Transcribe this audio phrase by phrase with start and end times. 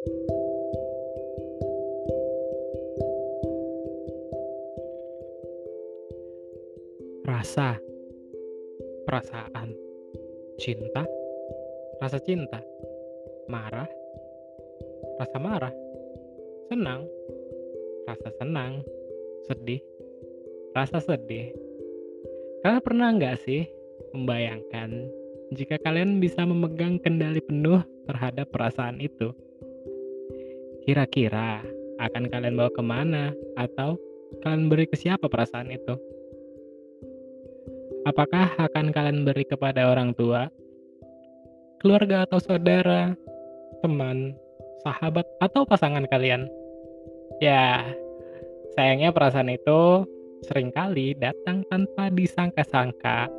[0.00, 0.16] Rasa,
[9.04, 9.76] perasaan,
[10.56, 11.04] cinta,
[12.00, 12.64] rasa cinta,
[13.52, 13.84] marah,
[15.20, 15.74] rasa marah,
[16.72, 17.04] senang,
[18.08, 18.80] rasa senang,
[19.44, 19.84] sedih,
[20.72, 21.52] rasa sedih.
[22.64, 23.68] Kalian pernah nggak sih
[24.16, 25.12] membayangkan
[25.52, 29.36] jika kalian bisa memegang kendali penuh terhadap perasaan itu?
[30.90, 31.62] Kira-kira
[32.02, 33.94] akan kalian bawa ke mana atau
[34.42, 35.94] kalian beri ke siapa perasaan itu?
[38.10, 40.50] Apakah akan kalian beri kepada orang tua,
[41.78, 43.14] keluarga atau saudara,
[43.86, 44.34] teman,
[44.82, 46.50] sahabat, atau pasangan kalian?
[47.38, 47.86] Ya,
[48.74, 50.10] sayangnya perasaan itu
[50.42, 53.30] sering kali datang tanpa disangka-sangka,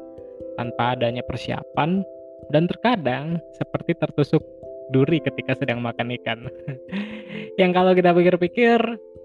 [0.55, 1.99] tanpa adanya persiapan,
[2.47, 4.39] dan terkadang seperti tertusuk
[4.95, 6.47] duri ketika sedang makan ikan.
[7.59, 8.79] Yang kalau kita pikir-pikir,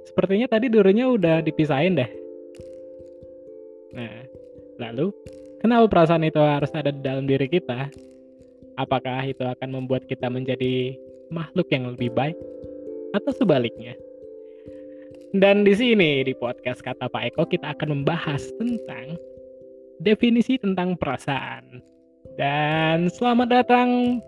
[0.08, 2.10] sepertinya tadi durinya udah dipisahin deh.
[3.96, 4.26] Nah,
[4.76, 5.08] Lalu,
[5.64, 7.88] kenapa perasaan itu harus ada di dalam diri kita?
[8.76, 10.92] Apakah itu akan membuat kita menjadi
[11.32, 12.36] makhluk yang lebih baik
[13.16, 13.96] atau sebaliknya?
[15.32, 19.16] Dan di sini di podcast kata Pak Eko kita akan membahas tentang
[20.04, 21.80] definisi tentang perasaan.
[22.36, 24.20] Dan selamat datang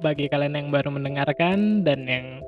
[0.00, 2.40] bagi kalian yang baru mendengarkan dan yang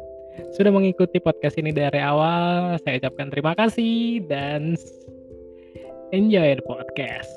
[0.54, 2.78] sudah mengikuti podcast ini dari awal.
[2.82, 4.78] Saya ucapkan terima kasih dan
[6.14, 7.30] Enjoy the podcast.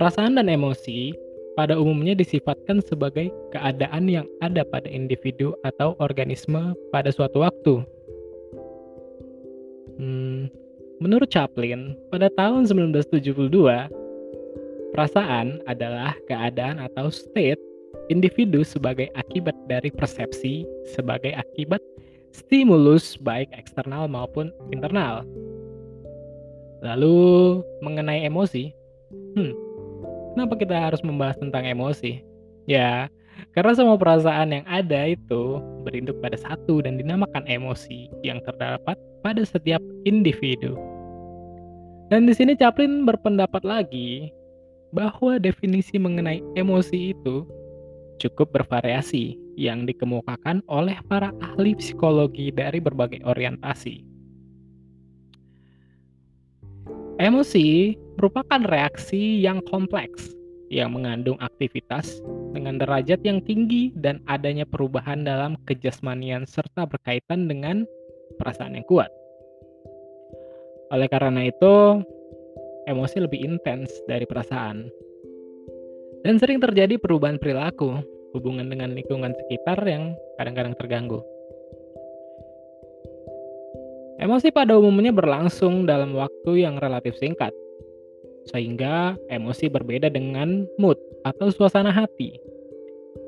[0.00, 1.12] Perasaan dan emosi
[1.60, 7.84] pada umumnya disifatkan sebagai keadaan yang ada pada individu atau organisme pada suatu waktu.
[10.00, 10.48] Hmm,
[11.04, 13.92] menurut Chaplin, pada tahun 1972,
[14.92, 17.60] perasaan adalah keadaan atau state
[18.10, 21.82] individu sebagai akibat dari persepsi sebagai akibat
[22.30, 25.26] stimulus baik eksternal maupun internal.
[26.80, 28.72] Lalu mengenai emosi,
[29.36, 29.52] hmm,
[30.34, 32.24] kenapa kita harus membahas tentang emosi?
[32.64, 33.10] Ya,
[33.52, 39.42] karena semua perasaan yang ada itu berinduk pada satu dan dinamakan emosi yang terdapat pada
[39.44, 40.78] setiap individu.
[42.08, 44.34] Dan di sini Chaplin berpendapat lagi
[44.90, 47.46] bahwa definisi mengenai emosi itu
[48.20, 54.04] cukup bervariasi yang dikemukakan oleh para ahli psikologi dari berbagai orientasi.
[57.20, 60.32] Emosi merupakan reaksi yang kompleks
[60.72, 62.22] yang mengandung aktivitas
[62.54, 67.84] dengan derajat yang tinggi dan adanya perubahan dalam kejasmanian serta berkaitan dengan
[68.38, 69.10] perasaan yang kuat.
[70.94, 72.02] Oleh karena itu,
[72.90, 74.90] emosi lebih intens dari perasaan.
[76.26, 78.02] Dan sering terjadi perubahan perilaku
[78.34, 81.22] hubungan dengan lingkungan sekitar yang kadang-kadang terganggu.
[84.20, 87.56] Emosi pada umumnya berlangsung dalam waktu yang relatif singkat,
[88.52, 92.36] sehingga emosi berbeda dengan mood atau suasana hati,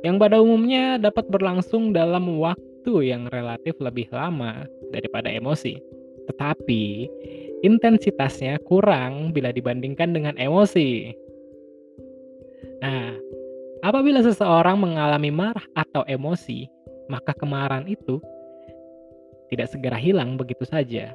[0.04, 5.80] yang pada umumnya dapat berlangsung dalam waktu yang relatif lebih lama daripada emosi.
[6.28, 7.08] Tetapi,
[7.62, 11.14] intensitasnya kurang bila dibandingkan dengan emosi.
[12.82, 13.14] Nah,
[13.82, 16.70] Apabila seseorang mengalami marah atau emosi,
[17.10, 18.22] maka kemarahan itu
[19.50, 21.10] tidak segera hilang begitu saja,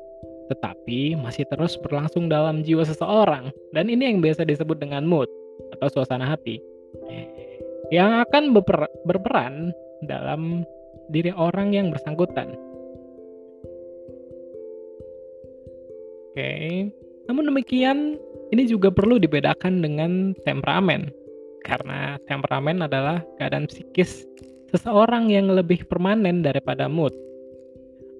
[0.51, 5.31] tetapi masih terus berlangsung dalam jiwa seseorang, dan ini yang biasa disebut dengan mood
[5.79, 6.59] atau suasana hati,
[7.87, 9.71] yang akan berper berperan
[10.03, 10.67] dalam
[11.07, 12.51] diri orang yang bersangkutan.
[16.37, 16.93] Oke,
[17.25, 18.13] namun demikian,
[18.53, 21.09] ini juga perlu dibedakan dengan temperamen
[21.65, 24.21] karena temperamen adalah keadaan psikis
[24.69, 27.09] seseorang yang lebih permanen daripada mood.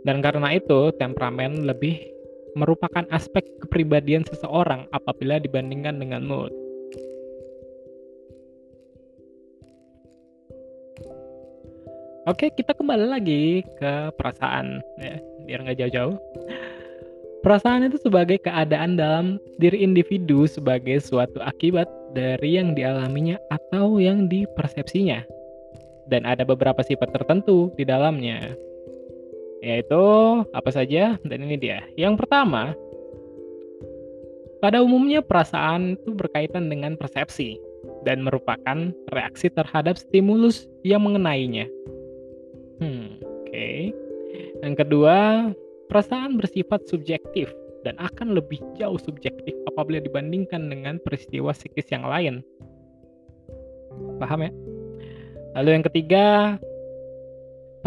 [0.02, 2.02] Dan karena itu, temperamen lebih
[2.58, 6.50] merupakan aspek kepribadian seseorang apabila dibandingkan dengan mood.
[12.26, 16.18] Oke, kita kembali lagi ke perasaan ya, biar nggak jauh-jauh.
[17.48, 24.28] Perasaan itu sebagai keadaan dalam diri individu sebagai suatu akibat dari yang dialaminya atau yang
[24.28, 25.24] dipersepsinya.
[26.12, 28.52] Dan ada beberapa sifat tertentu di dalamnya.
[29.64, 30.04] Yaitu
[30.52, 31.16] apa saja?
[31.24, 31.88] Dan ini dia.
[31.96, 32.76] Yang pertama,
[34.60, 37.56] pada umumnya perasaan itu berkaitan dengan persepsi
[38.04, 41.64] dan merupakan reaksi terhadap stimulus yang mengenainya.
[42.84, 43.48] Hmm, oke.
[43.48, 43.96] Okay.
[44.68, 45.48] Yang kedua,
[45.88, 47.48] Perasaan bersifat subjektif
[47.88, 52.44] dan akan lebih jauh subjektif apabila dibandingkan dengan peristiwa psikis yang lain.
[54.20, 54.52] Paham ya?
[55.56, 56.26] Lalu yang ketiga,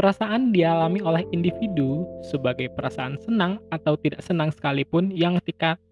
[0.00, 5.36] perasaan dialami oleh individu sebagai perasaan senang atau tidak senang sekalipun yang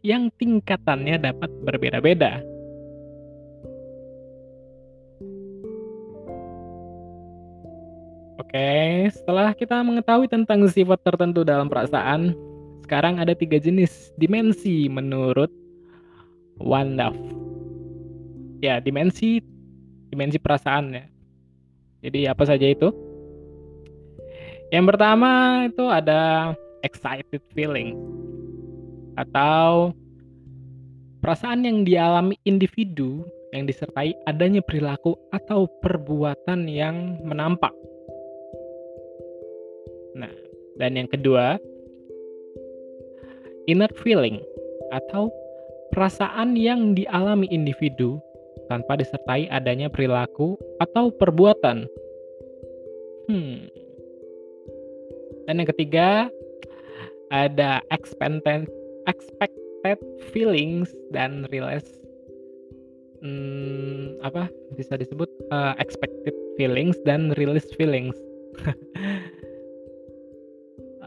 [0.01, 2.41] yang tingkatannya dapat berbeda-beda.
[8.49, 12.33] Oke, setelah kita mengetahui tentang sifat tertentu dalam perasaan,
[12.81, 15.53] sekarang ada tiga jenis dimensi menurut
[16.57, 17.13] Wandaf.
[18.65, 19.45] Ya, dimensi
[20.09, 21.05] dimensi perasaan ya.
[22.09, 22.89] Jadi apa saja itu?
[24.73, 25.31] Yang pertama
[25.69, 28.01] itu ada excited feeling
[29.21, 29.93] atau
[31.21, 37.77] perasaan yang dialami individu yang disertai adanya perilaku atau perbuatan yang menampak
[40.19, 40.35] Nah,
[40.75, 41.63] dan yang kedua,
[43.71, 44.43] inner feeling
[44.91, 45.31] atau
[45.95, 48.19] perasaan yang dialami individu
[48.67, 51.87] tanpa disertai adanya perilaku atau perbuatan.
[53.31, 53.71] Hmm.
[55.47, 56.29] Dan yang ketiga,
[57.31, 58.69] ada expected
[60.33, 61.87] feelings dan realize
[63.25, 68.17] hmm, apa bisa disebut uh, expected feelings dan release feelings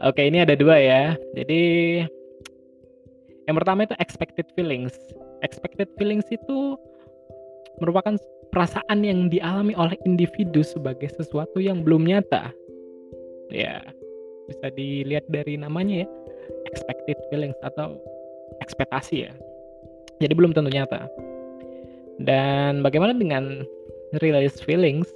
[0.02, 1.14] Oke, ini ada dua ya.
[1.38, 1.62] Jadi
[3.46, 4.94] yang pertama itu expected feelings.
[5.46, 6.74] Expected feelings itu
[7.78, 8.18] merupakan
[8.50, 12.50] perasaan yang dialami oleh individu sebagai sesuatu yang belum nyata.
[13.54, 13.82] Ya,
[14.50, 16.08] bisa dilihat dari namanya ya,
[16.66, 17.94] expected feelings atau
[18.58, 19.32] ekspektasi ya.
[20.18, 21.06] Jadi belum tentu nyata.
[22.18, 23.62] Dan bagaimana dengan
[24.18, 25.06] realized feelings?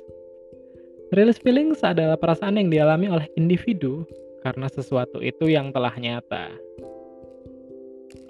[1.15, 4.03] Realized feelings adalah perasaan yang dialami oleh individu
[4.47, 6.55] karena sesuatu itu yang telah nyata.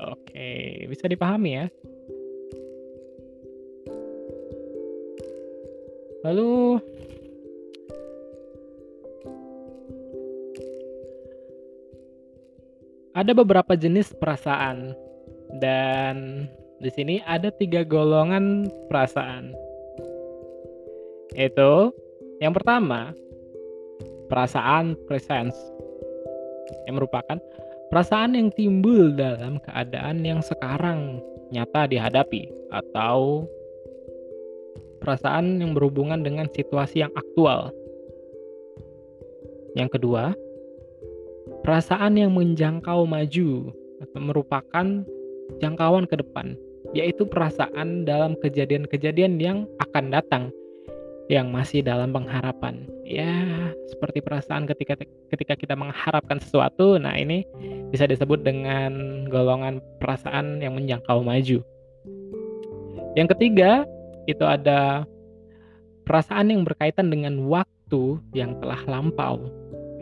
[0.01, 1.67] Oke, bisa dipahami ya.
[6.25, 6.81] Lalu
[13.13, 14.97] ada beberapa jenis perasaan
[15.61, 16.49] dan
[16.81, 19.53] di sini ada tiga golongan perasaan.
[21.37, 21.93] Itu
[22.41, 23.13] yang pertama
[24.33, 25.76] perasaan presence
[26.87, 27.39] yang merupakan
[27.91, 31.23] perasaan yang timbul dalam keadaan yang sekarang
[31.55, 33.47] nyata dihadapi atau
[34.99, 37.71] perasaan yang berhubungan dengan situasi yang aktual.
[39.79, 40.35] Yang kedua,
[41.63, 43.51] perasaan yang menjangkau maju
[44.03, 44.87] atau merupakan
[45.63, 46.59] jangkauan ke depan,
[46.97, 50.51] yaitu perasaan dalam kejadian-kejadian yang akan datang
[51.27, 52.87] yang masih dalam pengharapan.
[53.03, 53.31] Ya,
[53.91, 54.99] seperti perasaan ketika
[55.31, 56.99] ketika kita mengharapkan sesuatu.
[56.99, 57.43] Nah, ini
[57.91, 61.63] bisa disebut dengan golongan perasaan yang menjangkau maju.
[63.19, 63.87] Yang ketiga,
[64.31, 65.07] itu ada
[66.07, 69.51] perasaan yang berkaitan dengan waktu yang telah lampau.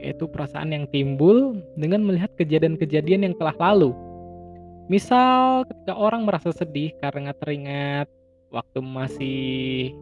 [0.05, 3.97] Yaitu perasaan yang timbul dengan melihat kejadian-kejadian yang telah lalu.
[4.93, 8.05] Misal ketika orang merasa sedih karena teringat
[8.53, 9.97] waktu masih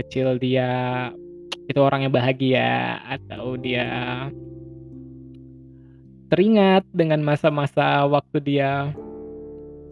[0.00, 1.08] kecil dia
[1.70, 4.26] itu orangnya bahagia atau dia
[6.30, 8.94] teringat dengan masa-masa waktu dia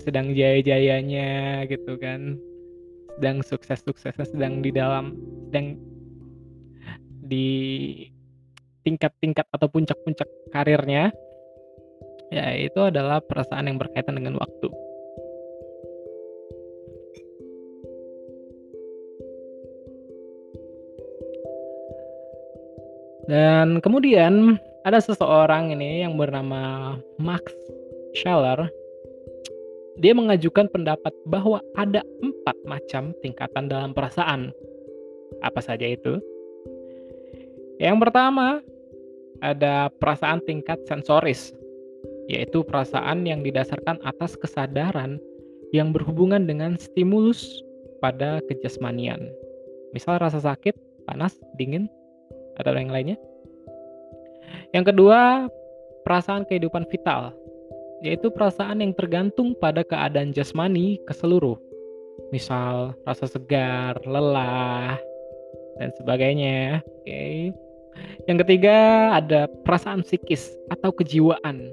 [0.02, 2.38] sedang jaya-jayanya gitu kan
[3.18, 5.18] sedang sukses-suksesnya sedang di dalam
[5.50, 5.74] sedang
[7.26, 7.46] di
[8.86, 11.10] tingkat-tingkat atau puncak-puncak karirnya
[12.30, 14.70] ya itu adalah perasaan yang berkaitan dengan waktu
[23.28, 24.56] Dan kemudian
[24.88, 27.52] ada seseorang ini yang bernama Max
[28.16, 28.72] Scheller.
[30.00, 34.48] Dia mengajukan pendapat bahwa ada empat macam tingkatan dalam perasaan.
[35.44, 36.16] Apa saja itu?
[37.76, 38.64] Yang pertama,
[39.44, 41.52] ada perasaan tingkat sensoris,
[42.32, 45.20] yaitu perasaan yang didasarkan atas kesadaran
[45.74, 47.60] yang berhubungan dengan stimulus
[48.00, 49.28] pada kejasmanian.
[49.92, 51.90] Misal rasa sakit, panas, dingin,
[52.58, 53.18] atau yang lainnya.
[54.76, 55.48] Yang kedua,
[56.04, 57.32] perasaan kehidupan vital,
[58.04, 61.56] yaitu perasaan yang tergantung pada keadaan jasmani ke seluruh.
[62.34, 64.98] Misal rasa segar, lelah,
[65.78, 66.82] dan sebagainya.
[66.84, 67.06] Oke.
[67.06, 67.36] Okay.
[68.30, 68.76] Yang ketiga
[69.18, 71.72] ada perasaan psikis atau kejiwaan.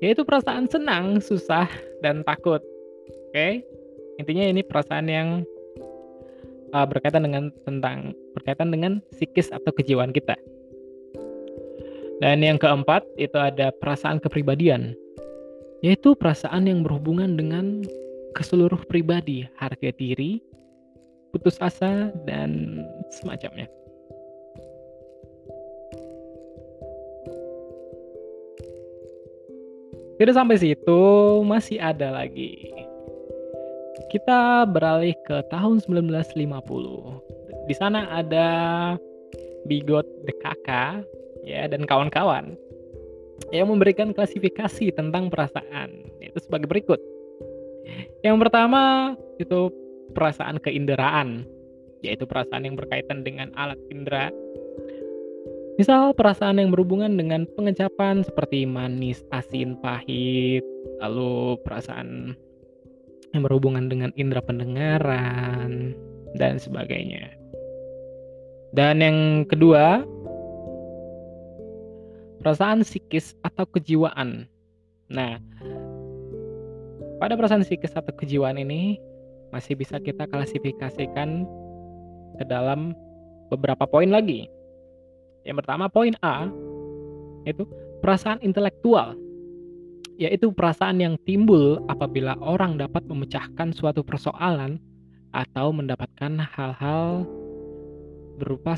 [0.00, 1.68] Yaitu perasaan senang, susah,
[2.00, 2.64] dan takut.
[3.30, 3.36] Oke.
[3.36, 3.52] Okay?
[4.16, 5.28] Intinya ini perasaan yang
[6.72, 10.34] uh, berkaitan dengan tentang berkaitan dengan psikis atau kejiwaan kita.
[12.20, 14.92] Dan yang keempat itu ada perasaan kepribadian,
[15.80, 17.80] yaitu perasaan yang berhubungan dengan
[18.36, 20.44] ke seluruh pribadi, harga diri,
[21.32, 23.66] putus asa, dan semacamnya.
[30.20, 31.00] Tidak sampai situ,
[31.48, 32.68] masih ada lagi.
[34.08, 37.68] Kita beralih ke tahun 1950.
[37.68, 38.48] Di sana ada
[39.68, 41.04] Bigot de Kakak
[41.44, 42.56] ya dan kawan-kawan
[43.52, 47.00] yang memberikan klasifikasi tentang perasaan itu sebagai berikut.
[48.24, 49.68] Yang pertama itu
[50.16, 51.44] perasaan keinderaan,
[52.00, 54.32] yaitu perasaan yang berkaitan dengan alat indera
[55.80, 60.60] Misal perasaan yang berhubungan dengan pengecapan seperti manis, asin, pahit,
[61.00, 62.36] lalu perasaan
[63.34, 65.94] yang berhubungan dengan indera pendengaran
[66.34, 67.30] dan sebagainya.
[68.70, 69.18] Dan yang
[69.50, 70.06] kedua,
[72.42, 74.46] perasaan psikis atau kejiwaan.
[75.10, 75.42] Nah,
[77.18, 78.96] pada perasaan psikis atau kejiwaan ini
[79.50, 81.44] masih bisa kita klasifikasikan
[82.38, 82.94] ke dalam
[83.50, 84.46] beberapa poin lagi.
[85.42, 86.46] Yang pertama poin A
[87.44, 87.66] itu
[88.00, 89.18] perasaan intelektual
[90.20, 94.76] yaitu perasaan yang timbul apabila orang dapat memecahkan suatu persoalan
[95.32, 97.24] atau mendapatkan hal-hal
[98.36, 98.76] berupa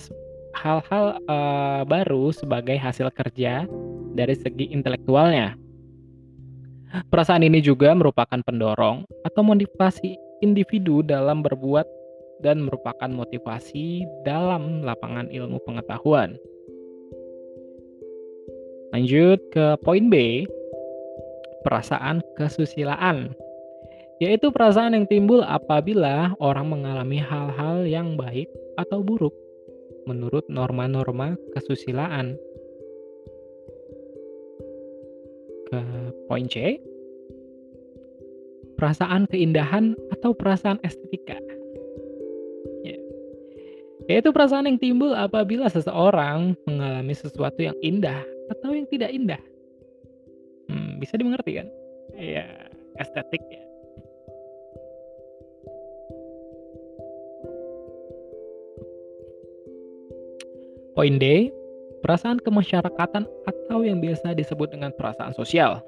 [0.54, 3.66] hal-hal uh, baru sebagai hasil kerja
[4.14, 5.58] dari segi intelektualnya.
[7.10, 11.88] Perasaan ini juga merupakan pendorong atau motivasi individu dalam berbuat
[12.44, 16.36] dan merupakan motivasi dalam lapangan ilmu pengetahuan.
[18.92, 20.44] Lanjut ke poin B,
[21.62, 23.32] perasaan kesusilaan,
[24.22, 28.46] yaitu perasaan yang timbul apabila orang mengalami hal-hal yang baik
[28.78, 29.34] atau buruk
[30.06, 32.38] menurut norma-norma kesusilaan.
[35.72, 35.80] Ke
[36.28, 36.78] poin C,
[38.78, 41.38] perasaan keindahan atau perasaan estetika.
[42.84, 42.98] Ya.
[44.10, 48.20] Yaitu perasaan yang timbul apabila seseorang mengalami sesuatu yang indah
[48.52, 49.40] atau yang tidak indah?
[51.02, 51.66] Bisa dimengerti kan?
[52.14, 52.46] Ya,
[53.02, 53.62] estetik ya.
[60.94, 61.50] Poin D,
[62.06, 65.82] perasaan kemasyarakatan atau yang biasa disebut dengan perasaan sosial.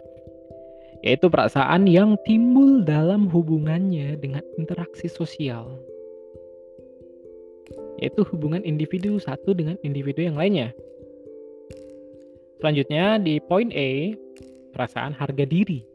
[1.06, 5.78] Yaitu perasaan yang timbul dalam hubungannya dengan interaksi sosial.
[8.02, 10.74] Yaitu hubungan individu satu dengan individu yang lainnya.
[12.58, 14.16] Selanjutnya di poin E,
[14.74, 15.86] perasaan harga diri.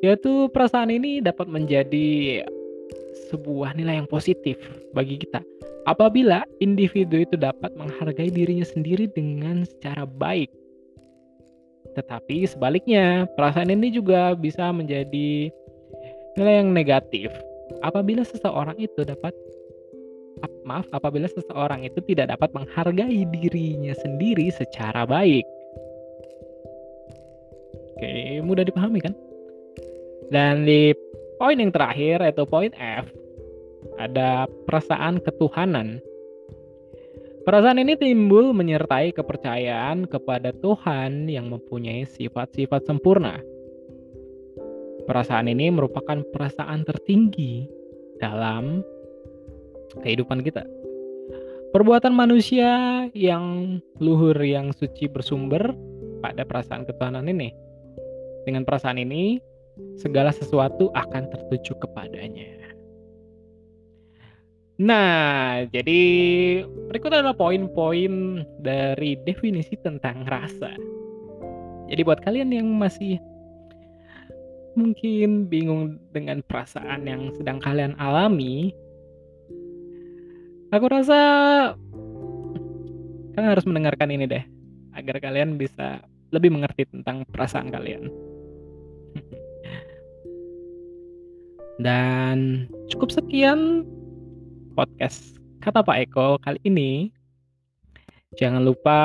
[0.00, 2.40] Yaitu perasaan ini dapat menjadi
[3.28, 4.56] sebuah nilai yang positif
[4.96, 5.42] bagi kita
[5.84, 10.48] apabila individu itu dapat menghargai dirinya sendiri dengan secara baik.
[11.98, 15.50] Tetapi sebaliknya, perasaan ini juga bisa menjadi
[16.38, 17.34] nilai yang negatif
[17.82, 19.34] apabila seseorang itu dapat
[20.64, 25.44] maaf apabila seseorang itu tidak dapat menghargai dirinya sendiri secara baik.
[28.00, 29.12] Oke, mudah dipahami kan?
[30.32, 30.96] Dan di
[31.36, 33.12] poin yang terakhir yaitu poin F
[34.00, 36.00] ada perasaan ketuhanan.
[37.44, 43.36] Perasaan ini timbul menyertai kepercayaan kepada Tuhan yang mempunyai sifat-sifat sempurna.
[45.04, 47.68] Perasaan ini merupakan perasaan tertinggi
[48.16, 48.80] dalam
[50.00, 50.64] kehidupan kita.
[51.76, 55.76] Perbuatan manusia yang luhur yang suci bersumber
[56.24, 57.68] pada perasaan ketuhanan ini.
[58.44, 59.38] Dengan perasaan ini,
[60.00, 62.60] segala sesuatu akan tertuju kepadanya.
[64.80, 66.00] Nah, jadi
[66.88, 70.72] berikut adalah poin-poin dari definisi tentang rasa.
[71.92, 73.20] Jadi buat kalian yang masih
[74.72, 78.72] mungkin bingung dengan perasaan yang sedang kalian alami,
[80.72, 81.20] aku rasa
[83.36, 84.44] kalian harus mendengarkan ini deh,
[84.96, 86.00] agar kalian bisa
[86.32, 88.29] lebih mengerti tentang perasaan kalian.
[91.80, 93.88] Dan cukup sekian
[94.76, 97.08] podcast kata Pak Eko kali ini.
[98.36, 99.00] Jangan lupa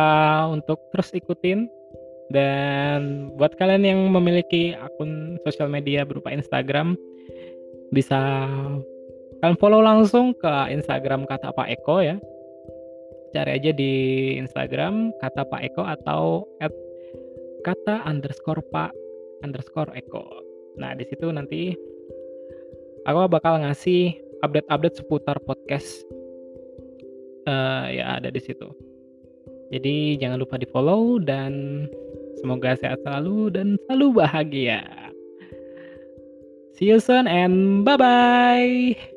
[0.52, 1.66] untuk terus ikutin
[2.30, 7.00] dan buat kalian yang memiliki akun sosial media berupa Instagram
[7.96, 8.50] bisa
[9.40, 12.20] kalian follow langsung ke Instagram kata Pak Eko ya.
[13.32, 13.94] Cari aja di
[14.36, 16.76] Instagram kata Pak Eko atau at
[17.64, 18.92] kata underscore Pak
[19.44, 20.24] underscore Eko.
[20.80, 21.76] Nah di situ nanti
[23.08, 26.04] aku bakal ngasih update-update seputar podcast
[27.50, 28.68] uh, ya ada di situ.
[29.74, 31.86] Jadi jangan lupa di follow dan
[32.38, 34.86] semoga sehat selalu dan selalu bahagia.
[36.76, 39.15] See you soon and bye bye.